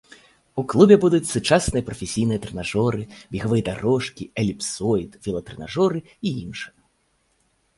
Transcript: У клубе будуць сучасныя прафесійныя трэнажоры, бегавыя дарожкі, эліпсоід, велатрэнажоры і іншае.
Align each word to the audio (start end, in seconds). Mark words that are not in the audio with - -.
У 0.59 0.61
клубе 0.71 0.95
будуць 1.03 1.27
сучасныя 1.33 1.83
прафесійныя 1.89 2.39
трэнажоры, 2.45 3.01
бегавыя 3.35 3.63
дарожкі, 3.69 4.23
эліпсоід, 4.45 5.11
велатрэнажоры 5.29 5.99
і 6.09 6.29
іншае. 6.43 6.75